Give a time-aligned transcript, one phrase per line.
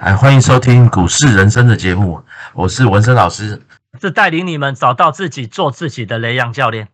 [0.00, 3.60] 哎，欢迎收听股市人生的节目，我是文生老师，
[4.00, 6.88] 是带领你们找到自己、做自己的雷洋教练。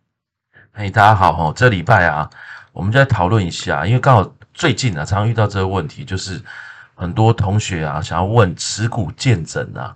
[0.72, 2.28] 哎，大家好哦，这礼拜啊，
[2.72, 6.42] 我们就来讨论一下，因为刚好最近啊，常常遇到这个问题，就是
[6.96, 9.94] 很多同学啊，想要问持股见证啊，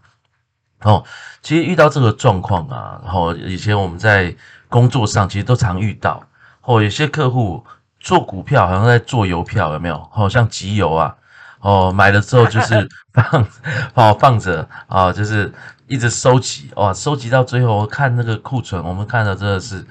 [0.83, 1.05] 哦，
[1.43, 4.33] 其实遇到这个状况啊，然后以前我们在
[4.69, 6.23] 工作上其实都常遇到，
[6.63, 7.67] 哦，有些客户
[7.99, 10.09] 做股票好像在做邮票，有没有？
[10.13, 11.17] 好像集邮啊。
[11.61, 13.47] 哦，买了之后就是 放，
[13.95, 15.53] 哦放着啊，就是
[15.87, 19.87] 一直收集哦，收集到最后看那个库存，我们看到真的是，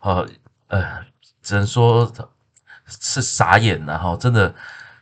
[0.00, 0.26] 呃
[0.68, 0.82] 呃，
[1.42, 2.10] 只能说
[2.86, 4.54] 是傻眼了哈，真的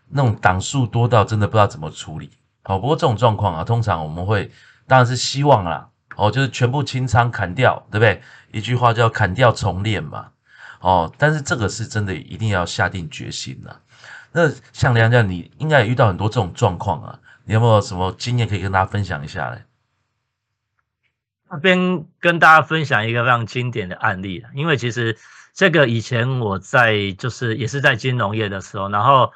[0.08, 2.30] 那种档数多到真的不知道怎么处理。
[2.62, 4.50] 好，不过这种状况啊，通常我们会
[4.86, 8.22] 当然是希望啦，哦，就是全部清仓砍掉，对不对？
[8.52, 10.28] 一句话叫砍掉重练嘛，
[10.80, 13.80] 哦，但是这个是真的一定要下定决心了。
[14.36, 19.62] 那像梁家，你应该也遇到很多这种状况啊，你有没有什么经验可以跟大家分享一下嘞？
[21.48, 25.16] 那边跟大家分享一个非常经典的案例，因为其实
[25.52, 29.32] 这个以前我在就是也是在金融业的时候，然后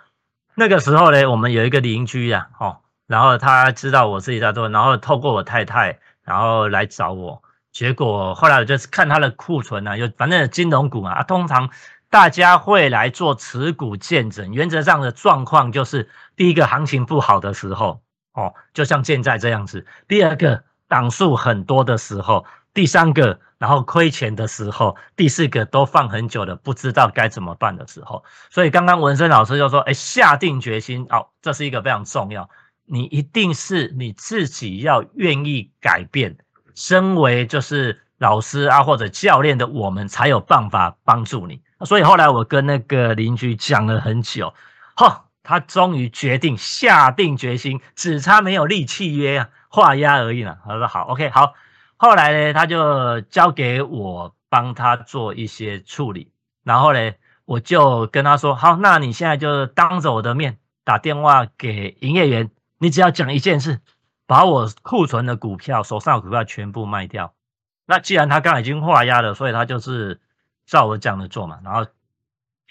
[0.56, 11.70] 那个时候呢，我们有一个邻居呀，哦，然后他知道我自己在做，然后透过我太太，然后来找我，结果后来我就看他的库存啊，有反正金融股啊，通常。
[12.10, 18.00] 大家会来做持股见证，原则上的状况就是：第一个行情不好的时候，
[18.32, 28.24] 哦，就像现在这样子；第二个档数很多的时候；第三个然后亏钱的时候；第四个都放很久了不知道该怎么办的时候。
[28.48, 32.48] 所以刚刚文生老师就说：“哎，下定决心哦，这是一个非常重要，
[32.86, 36.38] 你一定是你自己要愿意改变，
[36.74, 44.52] 身为就是老师啊或者教练的我们才有办法帮助你。”所以后来我跟那个邻居讲了很久，
[44.96, 50.58] 哈，他终于决定下定决心，只差没有立契约啊，画押而已了。
[50.66, 51.54] 他说好，OK，好。
[51.96, 56.32] 后来呢，他就交给我帮他做一些处理，
[56.64, 57.12] 然后呢，
[57.44, 63.80] 我就跟他说，好，那你现在就当着我的面打电话给营业员，你只要讲一件事，
[64.26, 67.34] 把我库存的股票、手上的股票全部卖掉。
[67.86, 70.20] 那既然他刚已经画押了，所以他就是。
[70.68, 71.86] 照我讲的做嘛，然后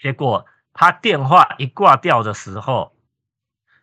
[0.00, 2.92] 结果他电话一挂掉的时候，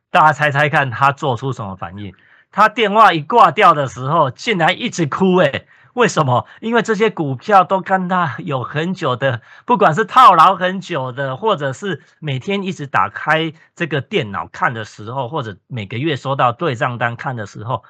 [0.09, 2.15] 大家猜猜看他做出什么反应？
[2.49, 6.47] 他电话一挂掉的时候，竟然一直哭诶，为什么？
[6.61, 17.83] 因为这些股票都跟他有很久的，不管是套牢很久的，或者是每天一直打开这个电脑看的时候，或者每个月收到对账单看的时候。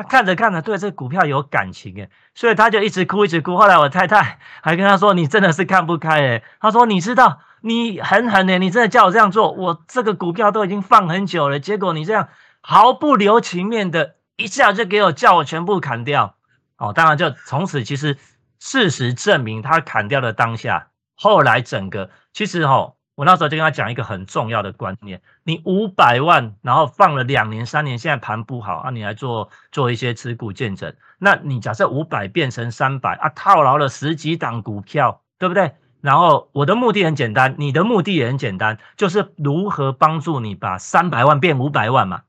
[0.00, 3.58] 他看着看着，对这股票有感情诶，所以他就一直哭，一直哭。
[3.58, 12.28] 后来我太太还跟他说：“你真的是看不开诶。”他说：“你知道，你狠狠的，你真的叫我这样做，我这个股票都已经放很久了，结果你这样
[12.62, 16.36] 毫不留情面的一下就给我叫我全部砍掉。”
[16.78, 18.16] 哦，当然就从此，其实
[18.58, 22.94] 事实证明，他砍掉的当下，后来整个其实哈。
[23.20, 30.94] 我那时候就跟他讲一个很重要的观念：你五百万，然后放了两年、三年，现在盘不好啊，你来做做一些持股见证。
[31.18, 35.74] 那你假设五百变成三百啊，套牢了十几档股票，对不对？
[36.00, 42.22] 然后我的目的很简单，你的目的也很简单，就是如何帮助你把三百万变五百万嘛。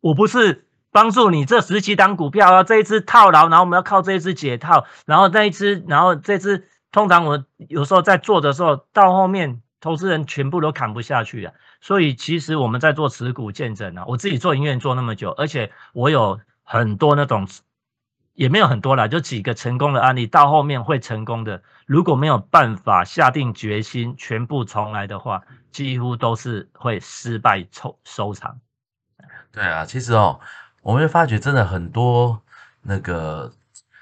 [0.00, 9.60] 我不是帮助你这十几档股票啊，这一只套牢，然后我们要靠这一只解套，然后那一只，然后这只，通常我有时候在做的时候，到后面。
[9.80, 17.46] 投资人全部都砍不下去啊，所以其实我们在做持股见证啊，我自己做营业做那么久，而且我有很多那种，
[18.34, 28.58] 也没有很多啦，就几个成功的案例，到后面会成功的，如果没有办法下定决心全部重来的话，几乎都是会失败收收场。
[29.52, 30.40] 对啊，其实哦，
[30.82, 32.42] 我们会发觉真的很多
[32.82, 33.52] 那个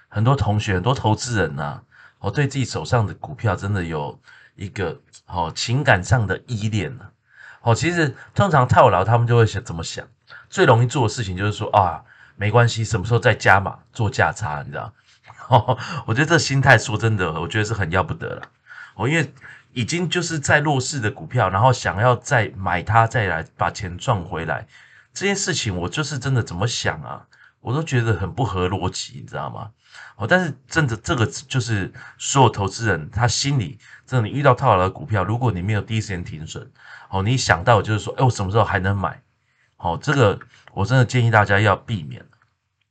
[0.08, 1.82] 很多同学、很多投资人呐，
[2.18, 4.18] 我对自己手上的股票真的有。
[4.56, 7.04] 一个哦，情感上的依恋呢，
[7.62, 10.06] 哦，其实通常套牢，他们就会想怎么想，
[10.50, 12.02] 最容易做的事情就是说啊，
[12.36, 14.92] 没关系，什么时候再加码做价差，你知道？
[15.48, 18.42] 哦，我觉得这心态说真的，我觉得是很要不得了。
[18.94, 19.32] 哦，因为
[19.72, 24.66] 已经就是在弱势的股票，然后想要再买它，再来把钱赚回来，
[25.12, 27.26] 这件事情我就是真的怎么想啊，
[27.60, 29.70] 我都觉得很不合逻辑，你知道吗？
[30.16, 36.70] 哦，但是真的这个就是所有投资人他心里，真的你遇到套牢的股票，如果你没有第一时间停损，
[37.10, 39.20] 哦，你想到就是说，哎，我什么时候还能买？
[39.76, 40.38] 好，这个
[40.72, 42.24] 我真的建议大家要避免。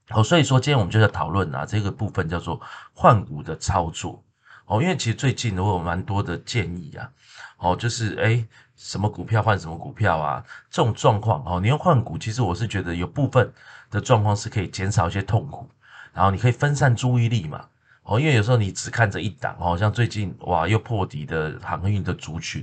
[0.10, 2.60] 好，所以说今天我们就在讨论啊，这个部分叫做
[2.94, 4.24] 换股的操作。
[4.66, 7.10] 哦，因为其实最近我有蛮多的建议啊，
[7.58, 8.46] 哦，就是诶
[8.76, 13.52] 什么股票换什么股票啊，这种状况哦，你要换股，其实我是觉得有部分
[13.96, 15.70] 的状况是可以减少一些痛苦，
[16.12, 17.66] 然后你可以分散注意力嘛，
[18.04, 22.62] 哦，因为有时候你只看着一档，哦，像最近哇又破底的航运的族群，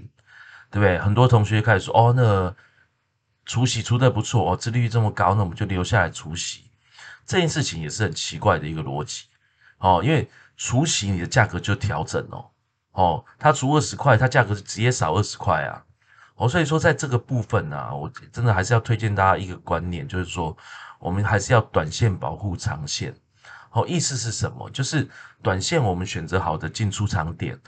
[0.71, 0.99] 对不对？
[0.99, 2.55] 很多同学开始说，哦，那
[3.47, 6.65] 除息除的不错哦，殖利率这么高，那我们就留下来除息，
[7.25, 9.25] 这件事情也是很奇怪的一个逻辑，
[9.79, 10.29] 哦，因为
[10.59, 12.45] 除息你的价格就调整哦，
[12.93, 15.83] 哦，它除二十块，它价格是直接少二十块啊。
[16.37, 20.57] 哦，所以说在这个部分呢，我真的还是要推荐大家一个观念，就是说
[21.03, 23.15] 我们还是要短线保护长线。
[23.73, 24.71] 哦，意思是什么？
[24.71, 25.09] 就是
[25.43, 27.59] 短线我们选择好的进出场点，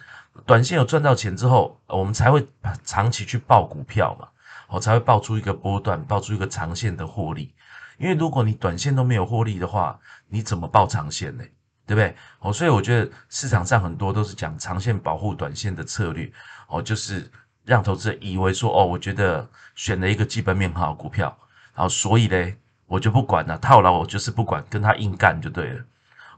[0.46, 2.46] 短线有赚到钱之后，我们才会
[2.84, 4.28] 长期去报股票嘛，
[4.68, 7.52] 哦，才会报出一个波段，报出一个长线的获利。
[7.98, 9.98] 因为如果你短线都没有获利的话，
[10.28, 11.42] 你怎么报长线呢？
[11.86, 12.16] 对不对？
[12.40, 16.32] 哦，所以我觉得市场上很多都是讲长线保护短线的策略，
[16.68, 17.30] 哦，就是。
[17.66, 21.34] 让投资者以为说哦，我觉得选了一个基本面好股票，
[21.74, 25.84] 然后所以嘞，我就不管了，套牢我就是不管，跟他硬干就对了。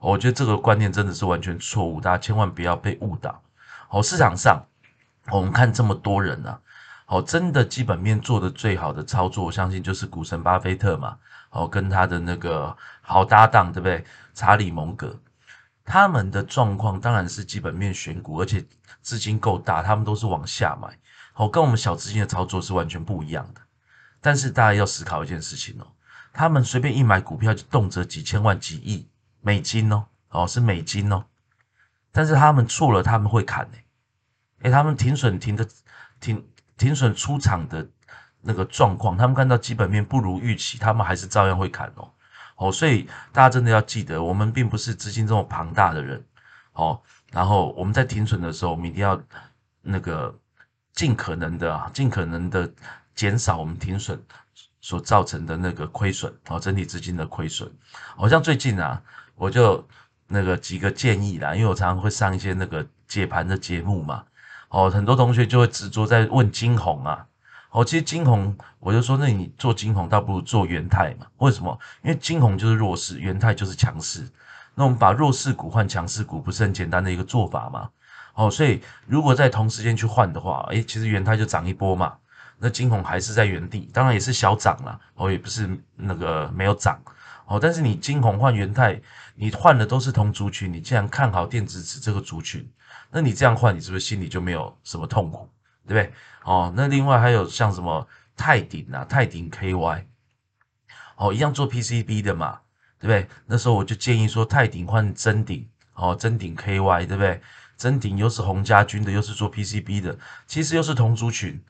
[0.00, 3.43] 我觉得这个观念真的是完全错误，大家千万不要被误导。
[3.88, 4.64] 哦，市场上
[5.31, 6.60] 我们看这么多人啊，
[7.06, 11.16] 哦，真的基本面做的最好的操作，我相信就是股神巴菲特嘛，
[11.50, 14.04] 哦，跟他的那个好搭档，对不对？
[14.34, 15.19] 查理蒙格。
[15.84, 18.64] 他们的状况当然是基本面选股，而且
[19.02, 20.88] 资金够大，他们都是往下买，
[21.34, 23.60] 哦，跟我们小资金的操作是完全不一样的。
[24.20, 25.87] 但是大家要思考一件事情哦，
[26.37, 29.09] 他们随便一买股票就动辄几千万、几亿
[29.41, 31.25] 美金哦，哦是美金哦。
[32.12, 33.85] 但是他们错了，他们会砍诶，
[34.65, 35.67] 诶他们停损停的
[36.21, 36.47] 停
[36.77, 37.88] 停损出场的
[38.43, 42.11] 那个状况，他们看到基本面不如预期，他们还是照样会砍哦。
[42.56, 46.23] 哦，所以大家真的要记得，我们并不是资金这么庞大的人，
[46.73, 47.00] 哦，
[47.32, 49.19] 然后我们在停损的时候，我们一定要
[49.81, 50.39] 那个
[50.93, 52.71] 尽可能的啊，尽可能的
[53.15, 54.23] 减少我们停损
[54.87, 57.69] 所造成的那个亏损，哦，整体资金的亏损。
[58.15, 59.03] 好像最近啊，
[59.35, 59.85] 我就
[60.29, 64.23] 那个几个建议啦，因为我常常会上一些那个解盘的节目嘛，
[64.69, 67.27] 哦，很多同学就会执着在问金红啊。
[67.73, 71.27] 哦，其实金红，我就说，那你做金红倒不如做元泰嘛？
[71.39, 71.77] 为什么？
[72.05, 74.25] 因为金红就是弱势，元泰就是强势。
[74.77, 77.91] 那我们把弱势股换强势股，不是很简单的一个做法吗？
[78.35, 82.15] 哦，所以如果在同时间去换的话，诶，其实元泰就涨一波嘛。
[82.58, 87.00] 那金红还是在原地，当然也是小涨了，哦，也不是那个没有涨。
[87.47, 89.00] 哦，但是你金红换元泰，
[89.35, 92.69] 你换的都是同族群，你既然看好电子纸这个族群，
[93.11, 95.49] 那你这样换，你是不是心里就没有什么痛苦？
[95.87, 96.12] 对不对？
[96.43, 98.05] 哦，那另外还有像什么
[98.37, 100.05] 泰鼎啊，泰鼎 KY，
[101.17, 102.58] 哦，一样做 PCB 的嘛，
[102.99, 103.29] 对不对？
[103.47, 107.41] 那时候我就建议说，泰鼎换真鼎，哦，真鼎 KY，对不对？
[107.76, 111.62] 真鼎又是洪家军的，又是做 PCB 的，其实又是同族群，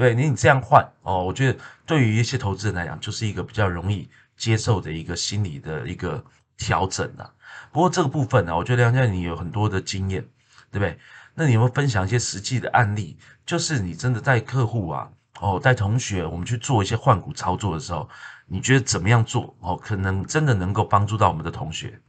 [0.00, 0.14] 对？
[0.14, 6.24] 你这样换，哦，我觉得对于一些投资人来讲，就是一个比较容易接受的一个心理的一个
[6.56, 7.30] 调整啊。
[7.70, 10.22] 不过这个部分呢，我觉得梁家你有很多的经验，
[10.70, 10.98] 对不对？
[11.34, 13.16] 那你有没有分享一些实际的案例？
[13.44, 15.10] 就是你真的带客户啊，
[15.40, 18.08] 哦，带同学，我们去做一些换股操作的时候，
[18.46, 19.54] 你觉得怎么样做？
[19.60, 22.00] 哦，可能真的能够帮助到我们的同学。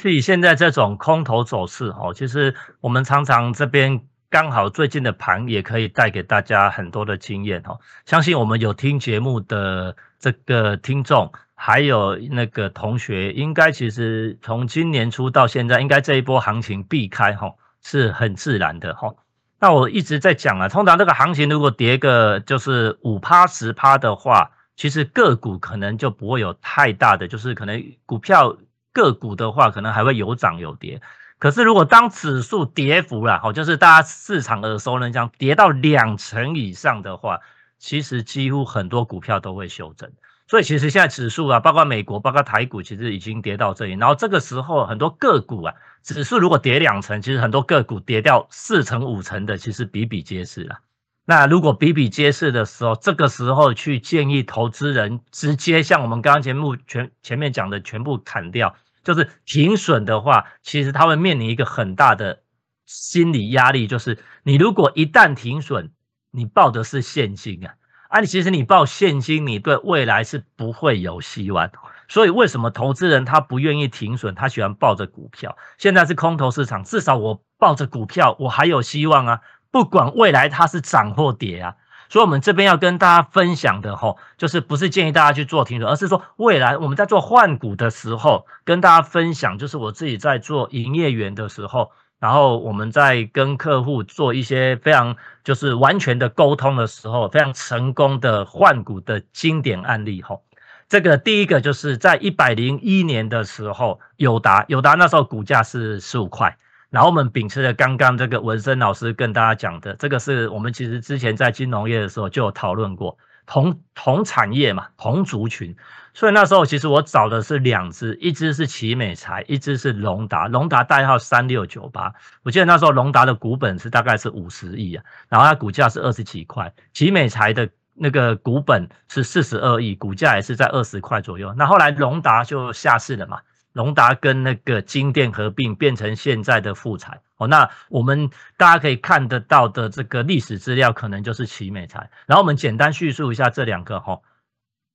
[0.00, 11.32] 所以现在这种空头走势，哦，其实我们常常这边刚好最近的盘也可以带给大家很多的经验，哦，相信我们有听节目的这个听众。
[11.54, 19.14] 还有那个同学，应该其实从今年初到现在，应该这一波行情避开哈是很自然的哈。
[19.60, 28.56] 那我一直在讲啊，通常这个行情如果跌个就是五趴十趴的话，其实个股可能就不会有太大的，就是可能股票
[28.92, 31.00] 个股的话，可能还会有涨有跌。
[31.38, 37.40] 可是如果当指数跌幅了，好，就是大家市场耳熟能详，跌到两成以上的话，
[37.78, 40.10] 其实几乎很多股票都会修正。
[40.46, 43.94] 所以其实现在指数啊，包括美国，包括台股，其实已经跌到这里。
[43.94, 50.80] 然后这个时候，很多个股啊，指数如果跌两成，其实很多个股跌掉四成、五成的，其实比比皆是了。
[51.24, 62.40] 那如果比比皆是的时候，这个时候去建议投资人直接像我们刚刚节目全前面讲的全部砍掉，就是停损的话，其实他会面临一个很大的
[62.86, 65.90] 心理压力，就是你如果一旦停损，
[66.32, 67.74] 你报的是现金啊。
[68.08, 71.70] 啊，其实你报现金，你对未来是不会有希望。
[72.06, 75.56] 所以为什么投资人他不愿意停损，他喜欢抱着股票？
[75.78, 79.40] 现在是空头市场，至少我抱着股票，我还有希望啊！
[79.70, 81.76] 不管未来它是涨或跌啊。
[82.14, 91.90] 所以我们这边要跟大家分享的吼，就是不是建议大家去做停损，而是说未来我们在做换股的时候，跟大家分享，就是我自己在做营业员的时候，
[92.20, 100.44] 然后我们在跟客户做一些非常就是完全的沟通的时候，非常成功的换股的经典案例吼。
[100.88, 106.56] 这个第一个就是在一百零一年的时候，友达友达那时候股价是十五块。
[106.94, 115.74] 然后我们秉持着刚刚这个文森老师跟大家讲的，这个是我们其实之前在金融业的时候就有讨论过，同同产业嘛，同族群，
[116.12, 133.40] 所以那时候其实我找的是两只，一只是奇美材，一只是隆达，隆达代号三六九八，我记得那时候隆达的股本是大概是五十亿啊，然后它股价是二十几块，奇美材的那个股本是四十二亿，股价也是在二十块左右，那后来隆达就下市了嘛。
[133.74, 137.46] 隆达跟那个金店合并，变成现在的富彩哦。
[137.48, 142.08] 那我们大家可以看得到的这个历史资料，可能就是奇美材。
[142.26, 144.20] 然后我们简单叙述一下这两个哈，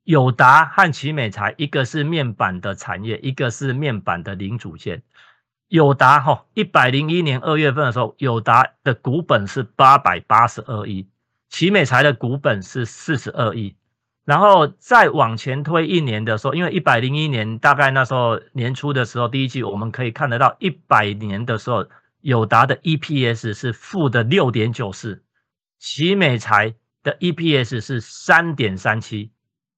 [0.06, 5.04] 友达和奇美材，一个是面板的产业，一个是面板的零组件。
[5.68, 11.08] 友达哈，一百零一年二月份的时候，友达的股本是八百八十二亿，
[11.50, 13.76] 奇美材的股本是四十二亿。
[14.30, 21.88] 然后再往前推一年的时候，因为一百零一年大概那时候年初的时候，第一季我们可以看得到，一百年的时候，
[22.22, 25.24] 友达的 EPS 是负的六点九四，
[25.80, 29.32] 奇美材的 EPS 是三点三七，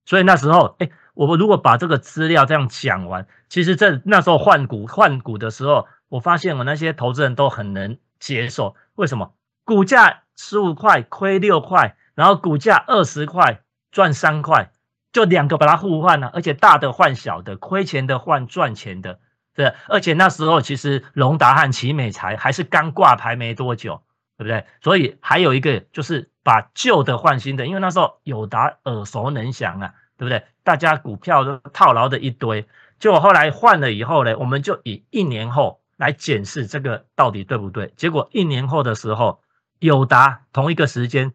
[0.06, 9.34] 所以那时候，哎，我们如果把这个资料这样讲完，其实这那时候换股换股的时候，我发现我那些投资人都很能接受，为什么？
[9.64, 13.62] 股价十五块亏六块，然后股价二十块。
[13.92, 14.72] 赚三块，
[15.12, 19.20] 就两个把它互换了，而且大的换小的，亏钱的换赚钱的，
[19.54, 19.74] 对。
[19.88, 24.02] 而且那时候其实龙达和奇美才还是刚挂牌没多久，
[24.38, 24.66] 对不对？
[24.82, 30.44] 所以还有一个就是把旧的换新的，因为那时候友达耳熟能详啊，对不对？
[30.64, 32.66] 大家股票都套牢的一堆，
[32.98, 37.92] 结果后来换了以后呢，我们就以一年后来检视这个到底对不对？
[37.98, 39.42] 结果一年后的时候，
[39.80, 41.34] 友达同一个时间。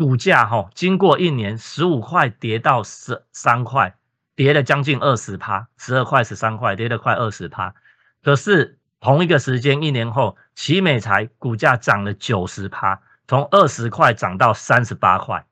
[0.00, 3.94] 股价哈，经过一年十五块跌到十三块，
[4.34, 7.74] 跌了将近二十趴，十二块十三块，跌了快二十趴。
[8.22, 15.44] 可是同一个时间一年后，奇美才股价涨了九十趴，从二十块涨到三十八块。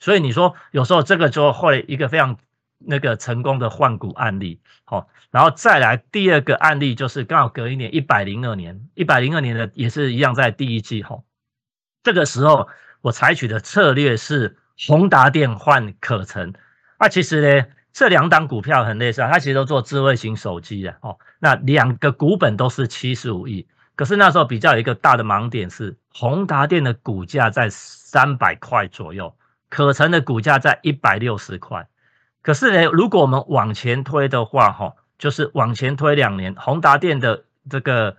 [0.00, 2.36] 所以你说有时候这个就会一个非常
[2.78, 11.22] 那个成功的换股案例，好，然后再来第二个案例就是刚好隔一年一百零二年，一百零二年的也是一样在第一季哈，
[12.02, 12.68] 这个时候。
[13.00, 16.52] 我采取的策略是宏达电换可成，
[16.98, 21.18] 那其实呢，这两档股票很类似，它其实都做智慧型手机的哦。
[21.38, 29.34] 那两个股本都是七十五亿，可是那时候比较有一个大的盲点是，宏达电的股价在三百块左右，
[29.68, 31.88] 可成的股价在一百六十块。
[32.42, 38.16] 可是呢，如果我们往前推的话，哈，就是往前推两年，宏达电的这个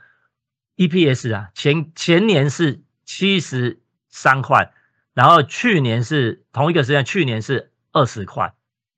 [0.77, 3.79] EPS 啊，前前年是七十。
[4.09, 4.73] 三块，
[5.13, 8.53] 然后去年是同一个时间，去年是二十块，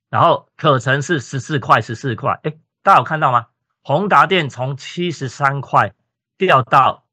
[0.09, 2.39] 然后可成是十四块，十四块。
[2.43, 3.47] 哎，大家有看到吗？
[3.81, 5.93] 宏达电从七十三块
[6.37, 7.05] 掉到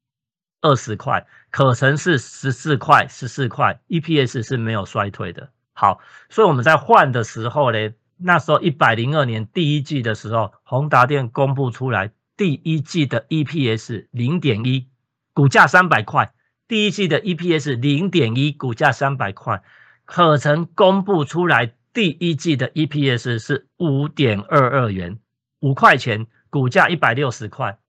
[0.61, 5.49] 二十块，可成是十四块，十四块，EPS 是没有衰退的。
[5.73, 14.87] 好，所以我们在换的时候呢，那时候一百零二年第一季的时候，宏达电公布出来第一季的 EPS 零点一，
[15.33, 16.33] 股价三百块。
[16.69, 19.63] 第一季的 EPS 零点一，股价三百块，
[20.05, 25.17] 可曾公布出来第一季的 EPS 是五点二二元，
[25.61, 27.79] 五块钱，股价一百六十块，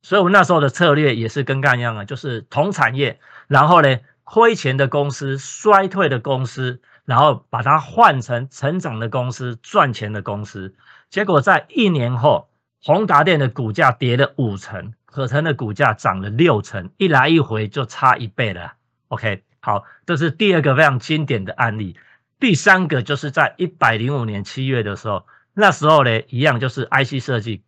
[0.00, 10.74] 所以我们那时候的策略也是跟刚一样啊，就是同产业，然后呢，亏钱的公司、衰退的公司，然后把它换成成长的公司、赚钱的公司，
[11.10, 12.48] 结果在一年后，
[12.82, 14.94] 宏达电的股价跌了五成。
[15.10, 18.74] 可成的股价涨了六成，一来一回就差一倍了。
[19.08, 21.96] OK，好，这是第二个非常经典的案例。
[22.38, 27.62] 第三个就是在一百零五年七月的时候，那时候呢，一样就是 IC 设计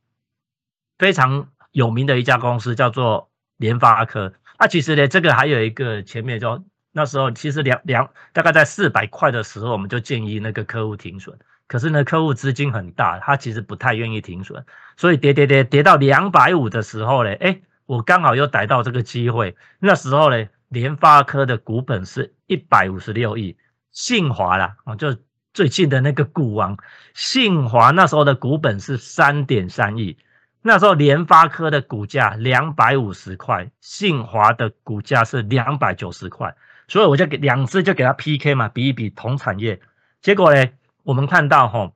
[0.99, 4.33] 非常有名的一家公司叫做联发科。
[4.59, 11.37] 那其实呢，这个还有一个前面就那时候其实两两大概在四百块的时候，我们就建议那个客户停损。
[11.69, 14.65] 可是呢，客户资金很大，他其实不太愿意停损，
[14.97, 19.57] 所以跌跌跌跌到两百五的时候呢，哎，我刚好又逮到这个机会。
[19.79, 23.57] 那时候呢，联发科的股本是一百五十六亿，
[23.91, 25.17] 信华啦，啊，就
[25.55, 26.77] 最近的那个股王，
[27.15, 30.17] 信华那时候的股本是三点三亿，
[30.61, 36.55] 那时候联发科的股价两百五十块，信华的股价是两百九十块。
[36.89, 39.81] 所以我就给两只就给它 PK 嘛，比一比同产业。
[40.21, 40.69] 结果呢，
[41.05, 41.93] 我们看到哈，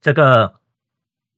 [0.00, 0.60] 这个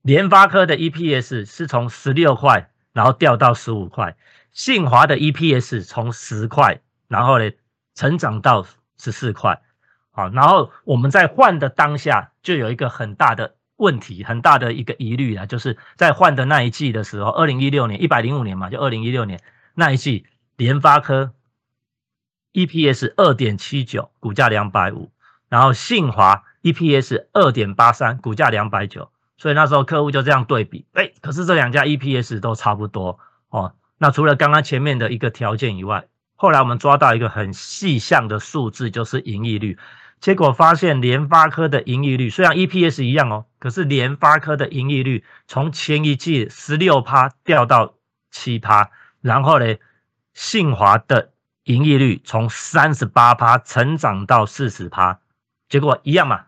[0.02, 4.16] 联发科的 EPS 是从十六块，然后掉到十五块；
[4.52, 7.50] 信华的 EPS 从十块，然后呢
[7.94, 8.66] 成长到
[8.98, 9.62] 十四块。
[10.10, 19.40] 好，然后我们在换的当下就有一个很大的问题，很大的一个疑虑啊，就是在换的那一季的时候，二零一六年一百零五年嘛，就二零一六年
[19.74, 20.26] 那一季，
[20.56, 21.32] 联发科
[22.52, 25.10] EPS 二点七九，股价两百五，
[25.48, 33.74] 然后信华 EPS 二点八三，股价两百九，所以那时候客户就这样对比，哎，可是这两家 EPS 都差不多哦。
[33.98, 39.78] 那除了刚刚前面的一个条件以外，后来我们抓到一个很细项的数字，就是盈利率。
[40.20, 47.94] 结果发现联发科的盈利率虽然 EPS 一样哦，可是联发科的盈利率从前一季十六趴掉到
[48.30, 48.90] 七趴，
[49.20, 49.76] 然后呢，
[50.32, 51.30] 信华的
[51.64, 55.20] 盈利率从三十八趴成长到四十趴，
[55.68, 56.46] 结果一样嘛，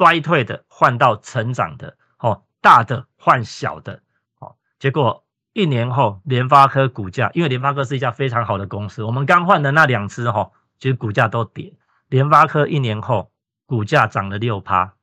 [0.00, 4.00] 衰退的换到成长的，哦，大的换小的，
[4.38, 11.74] 哦，结果一年后联发科股价，因为联发科是一家非常好的公司，我们刚换的那两只哈，其实股价都跌。
[12.08, 13.30] 联发科一年后
[13.66, 14.94] 股价涨了六趴，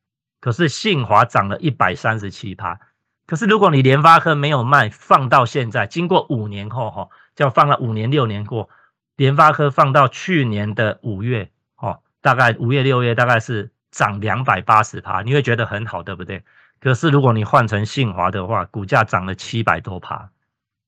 [0.42, 2.80] 可是信华涨了一百三十七趴。
[3.28, 8.68] 可是如果你联发科没有卖，放到现在，经过五年后，哈，就放了五年六年过，
[9.16, 16.44] 联发科放到去年的五月，哦，大概五月六月大概是涨两百八十趴，你会觉得很好，对不对？
[16.80, 20.30] 可是如果你换成信华的话，股价涨了七百多趴。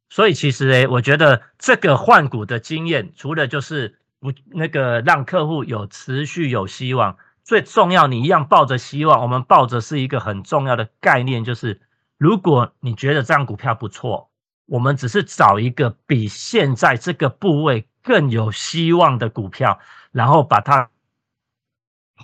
[0.09, 3.95] 所以其实诶，我觉得这个换股的经验，除了就是。
[4.21, 9.21] 不，那个让客户有持续有希望，最重要，你一样抱着希望。
[9.21, 11.79] 我们抱着是一个很重要的概念，就是
[12.17, 14.29] 如果你觉得这张股票不错，
[14.65, 19.79] 我们只是找一个比现在这个部位更有希望的股票，
[20.11, 20.89] 然后把它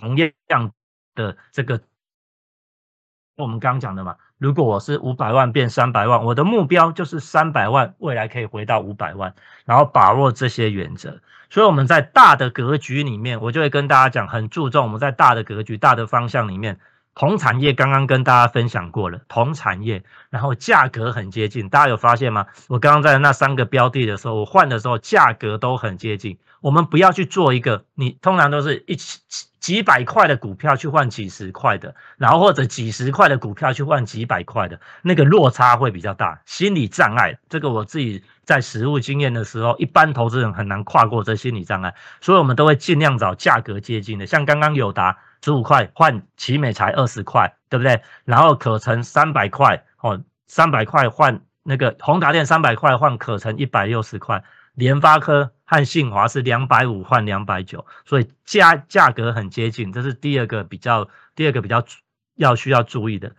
[0.06, 0.16] 同
[0.48, 0.72] 样
[1.16, 1.80] 的这个，
[3.36, 4.16] 我们刚刚讲的嘛。
[4.38, 9.34] 如果我是五百万变三百万，我的目标就是三百万，未来可以回到五百万，
[9.64, 11.20] 然后把握这些原则。
[11.48, 16.78] 所以我们在大的格局里面，我就会跟大家讲，很注重我们在大的格局、大的方向里面，
[17.16, 22.46] 同产业刚刚跟大家分享过了，同产业，然后价格很接近，大家有发现吗？
[22.68, 26.38] 我刚刚在那三个标的的时候，我换的时候价格都很接近。
[26.60, 29.18] 我们不要去做一个，你通常都是一几
[29.60, 37.38] 几百块的股票去换几十块的，然后或者几十块的股票去换几百块的，那个落差会比较大，心理障碍。
[37.48, 48.02] 这个我自己在实务经验的时候，一般投资人很难跨过这心理障碍，所以我们都会尽量找价格接近的，像刚刚友达十五块换奇美才二十块，对不对？
[48.24, 54.42] 然后可成三百块哦，三百块换那个宏达电三百块换可成一百六十块。
[54.74, 61.82] 联发科和信华是两百五换两百九，所以价价格很接近，这是第二个比较，第二个比较
[62.34, 63.32] 要需要注意的。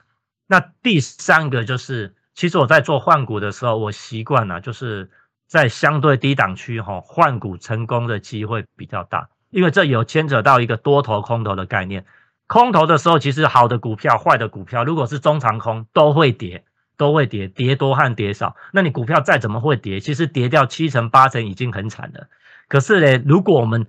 [0.48, 5.12] 那第三个就是，其实我在做换股的时候，我习惯了就是
[5.46, 12.06] 在相对低档区哈换股成功的机会比较大，因为这有牵扯到一个多头空头的概念。
[12.46, 16.64] 空头的时候，其实好的股票、坏的股票，如果是中长空都会跌。
[17.00, 18.56] 都会跌，跌多和跌少。
[18.72, 22.28] 那你股票再怎么会跌，其实跌掉七成八成已经很惨了。
[22.68, 23.86] 可是呢，如果我们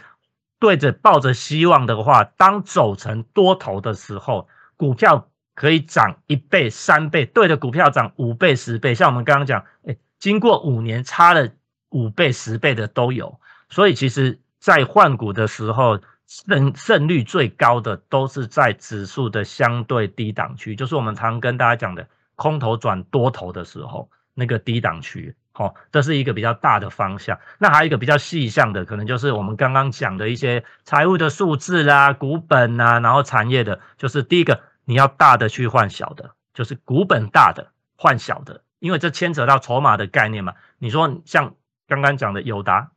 [0.60, 8.94] 对着抱着希望的话，当走成多头的时候，股票可以涨一倍、三倍，对着股票涨五倍、十倍。
[8.94, 11.48] 像我们刚刚讲，哎，经过五年差了
[11.88, 13.40] 五倍、十倍的都有。
[13.70, 22.06] 所以其实，在换股的时候，胜胜率最高的都是在指数的相对低档区，就是我们常跟大家讲的。
[22.40, 27.36] 空头转多头的时候，那个低档区，好，这是一个比较大的方向。
[27.58, 40.54] 那还有一个比较细项的，可能就是我们刚刚讲的一些财务的数字啦、股本啊，然后产业的，就是第一个你要大的去换小的，就是股本大的换小的，因为这牵扯到筹码的概念嘛。
[40.78, 41.56] 你说像
[41.88, 42.92] 刚刚讲的友达，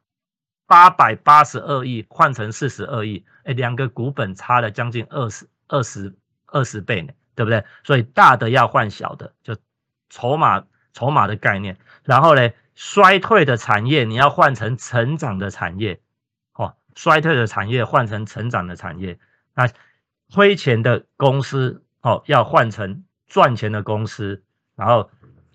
[0.72, 7.12] 八百八十二亿换成四十二亿，哎，两个股本差了将近二十二十二十倍呢。
[7.34, 7.64] 对不对？
[7.84, 9.56] 所以大的要换小的，就
[10.10, 11.78] 筹码筹码的概念。
[12.04, 16.02] 然后呢，衰退的产业你要换成成长的产业，
[16.54, 19.18] 哦，衰退的产业换成成长的产业。
[19.56, 19.70] 那
[20.34, 24.44] 亏钱的公司哦，要换成赚钱的公司。
[24.76, 25.10] 然后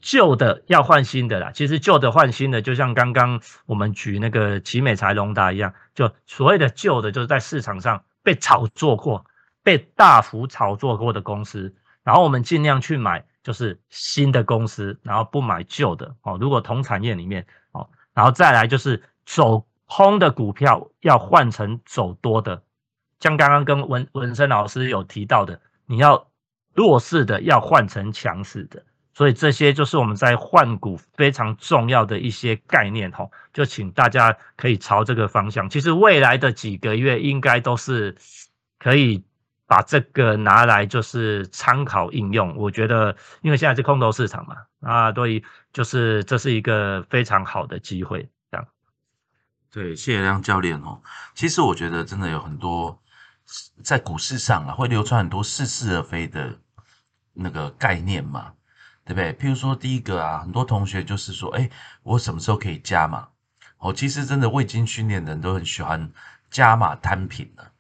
[0.06, 1.50] 旧的要换新的啦。
[1.52, 9.24] 其实旧的换新的，就像刚刚我们举那个奇美财龙达一样，就所谓的旧的，就是在市场上被炒作过。
[9.66, 16.38] 被大幅炒作过的公司，然后我们尽量去买就是新的公司，然后不买旧的哦。
[16.40, 22.62] 如果同产业里面哦，然后再来就是走空的股票要换成走多的，
[23.18, 26.28] 像刚刚跟文文生老师有提到的，你要
[26.72, 28.84] 弱势的要换成强势的，
[29.16, 35.70] 所以这些就是我们在换股非常重要的一些概念哈，就请大家可以朝这个方向。
[35.70, 38.14] 其实未来的几个月应该都是
[38.78, 39.24] 可以
[39.66, 42.54] 把这个拿来就是参考应用。
[42.58, 48.28] 我觉得，因为现在是空头市场嘛，啊，所以就是这是一个非常好的机会。
[48.50, 48.66] 这样
[49.72, 51.00] 对，谢谢梁教练哦。
[51.34, 53.00] 其实我觉得真的有很多
[53.82, 56.54] 在股市上啊，会流传很多似是而非的
[57.32, 58.52] 那个概念嘛，
[59.06, 59.32] 对不对？
[59.34, 61.70] 譬如说第一个啊，很多同学就是说，哎，
[62.02, 63.28] 我什么时候可以加码？
[63.78, 66.10] 哦，其实真的未经训练的人都很喜欢
[66.50, 67.70] 加码摊平的。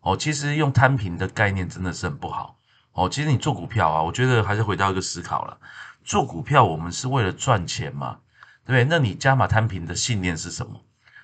[0.00, 2.58] 哦，其实用摊平的概念真的是很不好。
[2.94, 5.56] 哦，其实你做股票啊，我觉得还是回到一个思考了，
[6.02, 8.18] 做股票我们是为了赚钱嘛，
[8.66, 8.84] 对不对？
[8.84, 10.80] 那你加码摊平的信念是什么？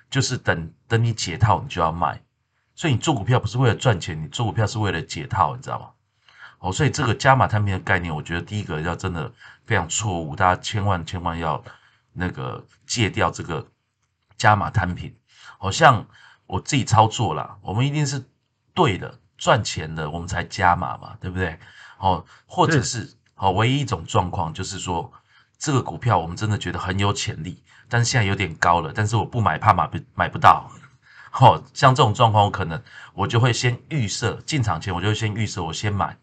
[0.09, 2.23] 就是等等你解套，你就要卖，
[2.73, 5.89] 所以你做股票不是为了赚钱，你做股票是为了解套，你知道吗？
[6.59, 9.31] 哦，所以这个加码摊平的概念，我觉得第一个要真的
[9.65, 11.63] 非常错误，大家千万千万要
[12.13, 13.65] 那个戒掉这个
[14.37, 15.13] 加码摊平。
[15.57, 16.05] 好像
[16.45, 18.23] 我自己操作啦，我们一定是
[18.73, 21.59] 对的，赚钱的我们才加码嘛，对不对？
[21.97, 25.11] 哦，或者是哦，唯一一种状况就是说，
[25.57, 27.63] 这个股票我们真的觉得很有潜力。
[27.91, 30.69] 但是现在有点高了，但是我不买怕买不买不到，
[31.39, 32.79] 哦，像这种状况，我可能
[33.13, 36.15] 我就会先预设进场前，我就先预设我先买，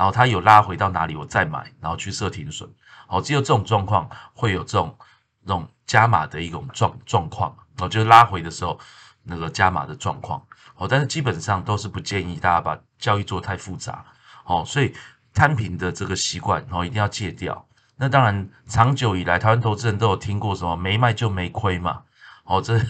[0.00, 2.66] 然后它有拉回到哪里，我再买，然后去设停损，
[3.06, 4.96] 哦，只有这种状况会有这种
[5.42, 8.80] 这种加码的一种状状况，哦，就是拉回的时候
[9.22, 10.42] 那个加码的状况，
[10.76, 14.02] 哦，但是基本上都是不建议大家把交易做太复杂，
[14.46, 14.94] 哦，所以
[15.34, 17.62] 摊平的这个习惯，哦，一定要戒掉。
[17.96, 22.00] 那当然，长久以来，台湾投资人都有听过什么“没卖就没亏”嘛？
[22.44, 22.80] 哦，这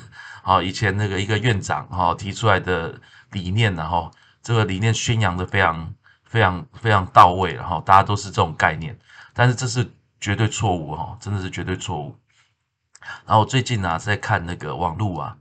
[0.44, 3.01] 哦，以前那个一个院长哈提出来的
[3.33, 4.09] 理念，然后
[4.40, 5.92] 这个理念宣扬的非常
[6.31, 8.97] 非常非常到位，然后大家都是这种概念，
[9.35, 9.85] 但是这是
[10.21, 12.16] 绝对错误哈，真的是绝对错误。
[13.27, 15.37] 然后最近呢，在看那个网络啊，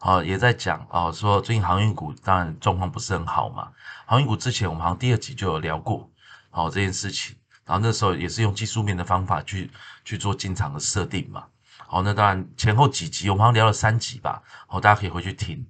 [0.00, 3.70] 哦，也在讲哦，说最近航运股当然状况不是很好嘛。
[4.04, 6.10] 航运股之前我们好像第二集就有聊过，
[6.50, 7.34] 哦这件事情。
[7.64, 9.70] 然后那时候也是用技术面的方法去
[10.04, 11.44] 去做进场的设定嘛。
[11.78, 14.42] 好，那当然前后几集我们好像聊了三集吧。
[14.66, 15.66] 好，大家可以回去听。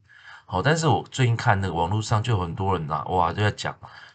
[0.47, 3.73] 好，但是我最近看那个网络上就有很多人呐，哇，就在讲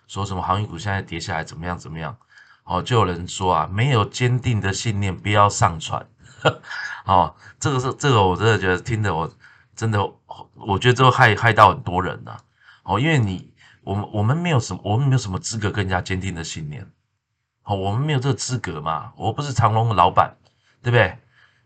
[0.10, 2.18] 说什么航运股现在跌下来怎么样怎么样。
[2.64, 6.04] 好，就有人说啊，没有坚定的信念不要上船。
[7.06, 9.32] 好，这个是这个我真的觉得听的我
[9.76, 10.04] 真的
[10.56, 12.36] 我觉得这个害害到很多人呐。
[12.82, 16.92] 哦，因为你我们我们没有什么我们没有什么资格更加坚定的信念。
[17.62, 19.14] 好，我们没有这个资格嘛？
[19.16, 20.36] 我不是长隆的老板，
[20.82, 21.16] 对不对？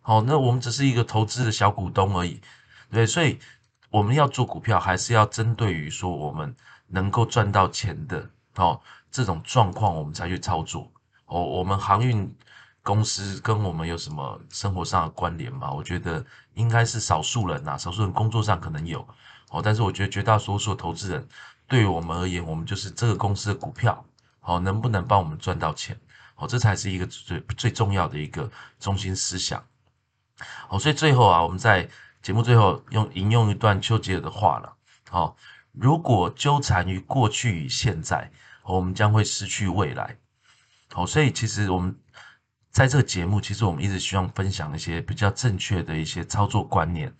[0.01, 2.41] 好，那我们只是一个投资的小股东而已，
[2.91, 3.05] 对。
[3.05, 3.39] 所以
[3.89, 6.53] 我们要做股票，还是要针对于说我们
[6.93, 8.79] 能够赚到钱的哦
[9.09, 10.91] 这种状况，我们才去操作。
[11.25, 12.31] 哦，我们航运
[12.83, 15.71] 公司跟我们有什么生活上的关联吗？
[15.71, 18.99] 我觉得应该是少数人呐，少数人工作上可能有
[19.49, 21.27] 哦，但是我觉得绝大多数投资人，
[21.67, 24.05] 对于我们而言，我们就是这个公司的股票。
[24.39, 25.97] 好，能不能帮我们赚到钱？
[26.35, 28.47] 好，这才是一个最最重要的一个
[28.79, 29.63] 中心思想。
[30.67, 31.89] 好，所以最后啊，我们在
[32.21, 34.75] 节目最后用引用一段丘吉尔的话了。
[35.09, 35.35] 好，
[35.73, 38.31] 如果纠缠于过去与现在，
[38.63, 40.15] 我们将会失去未来。
[40.91, 41.95] 好，所以其实我们
[42.71, 47.13] 在这个节目，其实我们一直希望分享一些比较正确的一些操作观念。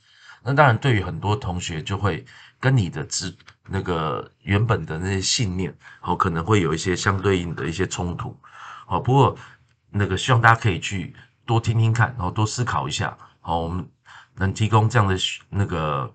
[0.44, 2.26] 那当然，对于很多同学就会。
[2.60, 3.36] 跟你的知
[3.68, 8.40] 那个原本的那些信念，哦，可能会有一些相对应的一些冲突，
[8.88, 9.38] 哦，不过
[9.90, 11.14] 那个希望大家可以去
[11.46, 13.86] 多听听看，然后多思考一下，好，我们
[14.36, 15.18] 能提供这样的
[15.50, 16.10] 那个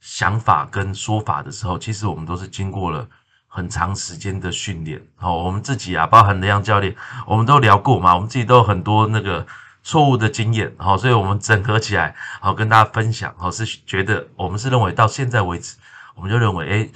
[0.00, 3.06] 想法跟说法的时候，其实我们都是经过了
[3.46, 6.94] 很长时间的训练，好，我们自己啊，包含雷阳教练，
[7.26, 9.46] 我们都聊过嘛，我们自己都有很多那个。
[9.82, 15.74] 错误的经验，好，所以我们整合起来，好跟大家分享，好是觉得我们是认为到现在为止，
[16.14, 16.92] 我们就认为，诶，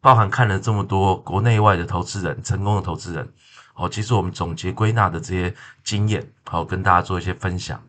[0.00, 3.28] 包含看了这么多国内外的投资人，成功的投资人，
[3.74, 5.52] 好，其实我们总结归纳的这些
[5.82, 7.82] 经验，好跟大家做一些分享。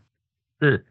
[0.59, 0.87] 是，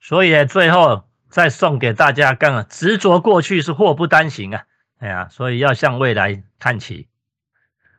[0.00, 4.62] 所以最后再送给大家，更执着过去是祸不单行啊，
[5.00, 7.08] 哎呀，所以要向未来看齐。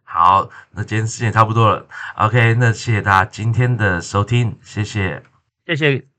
[0.05, 5.21] 好，那今天时间差不多了，OK，那谢谢大家今天的收听，谢谢，
[5.65, 6.14] 谢谢。